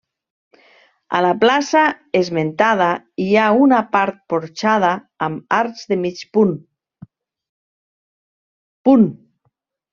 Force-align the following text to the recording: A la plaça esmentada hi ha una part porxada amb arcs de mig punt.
A 1.17 1.19
la 1.25 1.33
plaça 1.43 1.83
esmentada 2.19 2.87
hi 3.27 3.29
ha 3.43 3.51
una 3.67 3.83
part 3.97 4.19
porxada 4.35 4.91
amb 5.29 5.55
arcs 5.61 5.87
de 5.95 6.01
mig 6.07 6.27
punt. 6.39 6.59